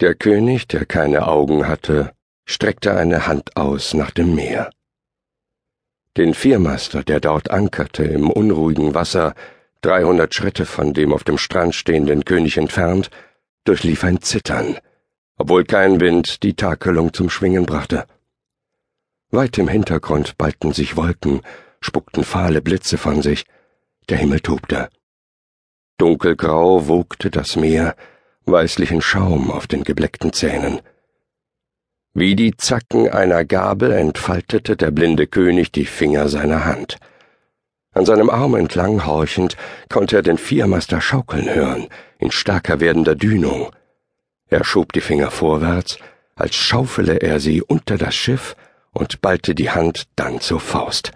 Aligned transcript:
Der 0.00 0.14
König, 0.14 0.68
der 0.68 0.84
keine 0.84 1.26
Augen 1.26 1.66
hatte, 1.66 2.12
streckte 2.44 2.94
eine 2.94 3.26
Hand 3.26 3.56
aus 3.56 3.94
nach 3.94 4.10
dem 4.10 4.34
Meer. 4.34 4.70
Den 6.18 6.34
Viermaster, 6.34 7.02
der 7.02 7.18
dort 7.18 7.50
ankerte 7.50 8.04
im 8.04 8.30
unruhigen 8.30 8.94
Wasser, 8.94 9.34
dreihundert 9.80 10.34
Schritte 10.34 10.66
von 10.66 10.92
dem 10.92 11.14
auf 11.14 11.24
dem 11.24 11.38
Strand 11.38 11.74
stehenden 11.74 12.26
König 12.26 12.58
entfernt, 12.58 13.08
durchlief 13.64 14.04
ein 14.04 14.20
Zittern, 14.20 14.76
obwohl 15.38 15.64
kein 15.64 15.98
Wind 15.98 16.42
die 16.42 16.54
Takelung 16.54 17.14
zum 17.14 17.30
Schwingen 17.30 17.64
brachte. 17.64 18.06
Weit 19.30 19.56
im 19.56 19.68
Hintergrund 19.68 20.36
ballten 20.36 20.72
sich 20.72 20.96
Wolken, 20.96 21.40
spuckten 21.80 22.22
fahle 22.22 22.60
Blitze 22.60 22.98
von 22.98 23.22
sich, 23.22 23.46
der 24.10 24.18
Himmel 24.18 24.40
tobte. 24.40 24.90
Dunkelgrau 25.96 26.86
wogte 26.86 27.30
das 27.30 27.56
Meer, 27.56 27.96
weißlichen 28.46 29.02
Schaum 29.02 29.50
auf 29.50 29.66
den 29.66 29.84
gebleckten 29.84 30.32
Zähnen. 30.32 30.80
Wie 32.14 32.34
die 32.34 32.56
Zacken 32.56 33.10
einer 33.10 33.44
Gabel 33.44 33.92
entfaltete 33.92 34.76
der 34.76 34.90
blinde 34.90 35.26
König 35.26 35.70
die 35.72 35.84
Finger 35.84 36.28
seiner 36.28 36.64
Hand. 36.64 36.96
An 37.92 38.06
seinem 38.06 38.30
Arm 38.30 38.54
entlang 38.54 39.06
horchend 39.06 39.56
konnte 39.88 40.16
er 40.16 40.22
den 40.22 40.38
Viermaster 40.38 41.00
schaukeln 41.00 41.54
hören, 41.54 41.88
in 42.18 42.30
starker 42.30 42.80
werdender 42.80 43.14
Dünung. 43.14 43.70
Er 44.48 44.64
schob 44.64 44.92
die 44.92 45.00
Finger 45.00 45.30
vorwärts, 45.30 45.98
als 46.34 46.54
schaufele 46.54 47.18
er 47.18 47.40
sie 47.40 47.62
unter 47.62 47.98
das 47.98 48.14
Schiff 48.14 48.54
und 48.92 49.20
ballte 49.20 49.54
die 49.54 49.70
Hand 49.70 50.04
dann 50.16 50.40
zur 50.40 50.60
Faust. 50.60 51.12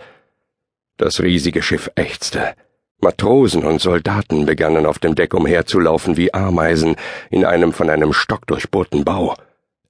Das 0.97 1.21
riesige 1.21 1.63
Schiff 1.63 1.91
ächzte. 1.95 2.55
Matrosen 3.03 3.65
und 3.65 3.81
Soldaten 3.81 4.47
begannen 4.47 4.87
auf 4.87 4.99
dem 4.99 5.15
Deck 5.15 5.35
umherzulaufen 5.35 6.17
wie 6.17 6.35
Ameisen 6.35 6.97
in 7.31 7.45
einem 7.45 7.73
von 7.73 7.89
einem 7.89 8.13
Stock 8.13 8.47
durchbohrten 8.47 9.05
Bau. 9.05 9.35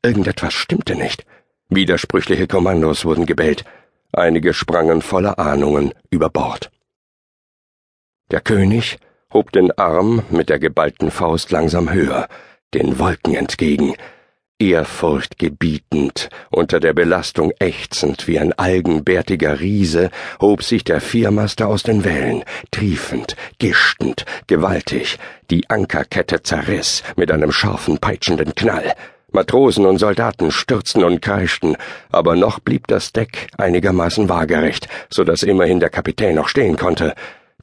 Irgendetwas 0.02 0.54
stimmte 0.54 0.94
nicht. 0.94 1.24
Widersprüchliche 1.68 2.46
Kommandos 2.46 3.04
wurden 3.04 3.26
gebellt. 3.26 3.64
Einige 4.12 4.54
sprangen 4.54 5.02
voller 5.02 5.38
Ahnungen 5.38 5.92
über 6.10 6.30
Bord. 6.30 6.70
Der 8.30 8.40
König 8.40 8.98
hob 9.32 9.52
den 9.52 9.70
Arm 9.72 10.22
mit 10.30 10.48
der 10.48 10.58
geballten 10.58 11.10
Faust 11.10 11.50
langsam 11.50 11.92
höher, 11.92 12.28
den 12.74 12.98
Wolken 12.98 13.34
entgegen, 13.34 13.94
Ehrfurchtgebietend, 14.60 16.28
unter 16.50 16.80
der 16.80 16.92
Belastung 16.92 17.52
ächzend 17.58 18.28
wie 18.28 18.38
ein 18.38 18.52
algenbärtiger 18.52 19.58
Riese, 19.58 20.10
hob 20.38 20.62
sich 20.62 20.84
der 20.84 21.00
Viermaster 21.00 21.66
aus 21.66 21.82
den 21.82 22.04
Wellen, 22.04 22.44
triefend, 22.70 23.36
gischtend, 23.58 24.26
gewaltig, 24.46 25.18
die 25.50 25.68
Ankerkette 25.70 26.42
zerriss 26.42 27.02
mit 27.16 27.32
einem 27.32 27.52
scharfen, 27.52 27.98
peitschenden 27.98 28.54
Knall. 28.54 28.94
Matrosen 29.32 29.86
und 29.86 29.98
Soldaten 29.98 30.50
stürzten 30.50 31.04
und 31.04 31.22
kreischten, 31.22 31.76
aber 32.10 32.36
noch 32.36 32.58
blieb 32.58 32.86
das 32.88 33.12
Deck 33.12 33.48
einigermaßen 33.56 34.28
waagerecht, 34.28 34.88
so 35.08 35.24
dass 35.24 35.42
immerhin 35.42 35.80
der 35.80 35.88
Kapitän 35.90 36.34
noch 36.34 36.48
stehen 36.48 36.76
konnte, 36.76 37.14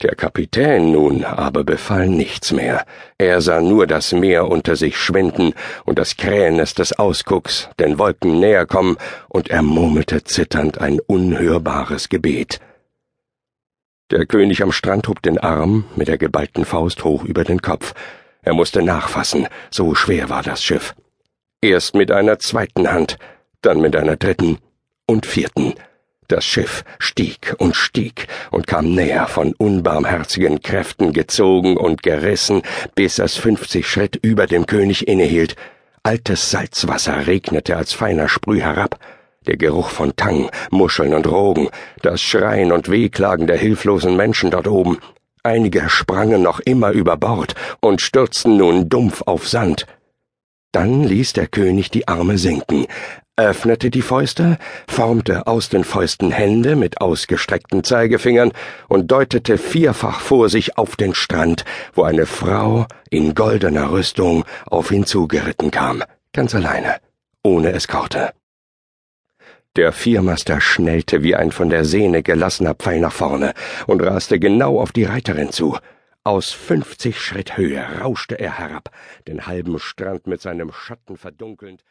der 0.03 0.15
Kapitän 0.15 0.91
nun 0.91 1.23
aber 1.23 1.63
befahl 1.63 2.07
nichts 2.07 2.51
mehr. 2.51 2.85
Er 3.17 3.41
sah 3.41 3.61
nur 3.61 3.87
das 3.87 4.11
Meer 4.11 4.47
unter 4.47 4.75
sich 4.75 4.97
schwinden 4.97 5.53
und 5.85 5.99
das 5.99 6.17
Krähennest 6.17 6.79
des 6.79 6.93
Ausgucks, 6.93 7.69
den 7.79 7.97
Wolken 7.99 8.39
näher 8.39 8.65
kommen, 8.65 8.97
und 9.29 9.49
er 9.49 9.61
murmelte 9.61 10.23
zitternd 10.23 10.79
ein 10.79 10.99
unhörbares 10.99 12.09
Gebet. 12.09 12.59
Der 14.09 14.25
König 14.25 14.63
am 14.63 14.71
Strand 14.71 15.07
hob 15.07 15.21
den 15.21 15.37
Arm 15.37 15.85
mit 15.95 16.07
der 16.07 16.17
geballten 16.17 16.63
Faust 16.63 17.03
hoch 17.03 17.25
über 17.25 17.43
den 17.43 17.61
Kopf. 17.61 17.93
Er 18.41 18.53
musste 18.53 18.81
nachfassen, 18.81 19.47
so 19.69 19.95
schwer 19.95 20.29
war 20.29 20.43
das 20.43 20.63
Schiff. 20.63 20.95
Erst 21.61 21.95
mit 21.95 22.11
einer 22.11 22.39
zweiten 22.39 22.91
Hand, 22.91 23.17
dann 23.61 23.81
mit 23.81 23.95
einer 23.95 24.15
dritten 24.15 24.59
und 25.07 25.25
vierten. 25.25 25.73
Das 26.29 26.43
Schiff 26.43 26.83
stieg 26.99 27.55
und 27.57 27.75
stieg 27.75 28.27
und 28.51 28.67
kam 28.67 28.93
näher 28.93 29.27
von 29.27 29.53
unbarmherzigen 29.57 30.61
Kräften 30.61 31.13
gezogen 31.13 31.77
und 31.77 32.03
gerissen, 32.03 32.63
bis 32.95 33.19
es 33.19 33.37
fünfzig 33.37 33.87
Schritt 33.87 34.17
über 34.21 34.45
dem 34.45 34.65
König 34.65 35.07
innehielt. 35.07 35.55
Altes 36.03 36.51
Salzwasser 36.51 37.27
regnete 37.27 37.77
als 37.77 37.93
feiner 37.93 38.27
Sprüh 38.27 38.59
herab. 38.59 38.99
Der 39.45 39.55
Geruch 39.55 39.89
von 39.89 40.17
Tang, 40.17 40.49
Muscheln 40.69 41.13
und 41.13 41.27
Rogen, 41.27 41.69
das 42.01 42.21
Schreien 42.21 42.73
und 42.73 42.91
Wehklagen 42.91 43.47
der 43.47 43.57
hilflosen 43.57 44.17
Menschen 44.17 44.51
dort 44.51 44.67
oben. 44.67 44.97
Einige 45.43 45.87
sprangen 45.89 46.41
noch 46.41 46.59
immer 46.59 46.91
über 46.91 47.15
Bord 47.15 47.55
und 47.79 48.01
stürzten 48.01 48.57
nun 48.57 48.89
dumpf 48.89 49.23
auf 49.25 49.47
Sand. 49.47 49.85
Dann 50.73 51.05
ließ 51.05 51.31
der 51.31 51.47
König 51.47 51.89
die 51.89 52.09
Arme 52.09 52.37
sinken, 52.37 52.85
öffnete 53.37 53.91
die 53.91 54.01
Fäuste, 54.01 54.57
formte 54.87 55.47
aus 55.47 55.69
den 55.69 55.83
Fäusten 55.83 56.31
Hände 56.31 56.75
mit 56.75 56.99
ausgestreckten 56.99 57.83
Zeigefingern 57.83 58.51
und 58.89 59.11
deutete 59.11 59.57
vierfach 59.57 60.19
vor 60.19 60.49
sich 60.49 60.77
auf 60.77 60.95
den 60.95 61.13
Strand, 61.13 61.63
wo 61.93 62.03
eine 62.03 62.25
Frau 62.25 62.87
in 63.09 63.35
goldener 63.35 63.91
Rüstung 63.91 64.43
auf 64.65 64.91
ihn 64.91 65.05
zugeritten 65.05 65.71
kam, 65.71 66.03
ganz 66.33 66.55
alleine, 66.55 66.95
ohne 67.43 67.71
Eskorte. 67.71 68.31
Der 69.75 69.91
Viermaster 69.91 70.59
schnellte 70.59 71.21
wie 71.21 71.35
ein 71.35 71.51
von 71.51 71.69
der 71.69 71.85
Sehne 71.85 72.23
gelassener 72.23 72.73
Pfeil 72.73 72.99
nach 72.99 73.13
vorne 73.13 73.53
und 73.85 74.01
raste 74.01 74.39
genau 74.39 74.79
auf 74.79 74.91
die 74.91 75.03
Reiterin 75.03 75.51
zu. 75.51 75.77
Aus 76.23 76.51
fünfzig 76.51 77.21
Schritt 77.21 77.55
Höhe 77.55 77.81
rauschte 78.01 78.39
er 78.39 78.57
herab, 78.57 78.89
den 79.27 79.45
halben 79.45 79.77
Strand 79.77 80.25
mit 80.25 80.41
seinem 80.41 80.73
Schatten 80.73 81.15
verdunkelnd, 81.15 81.83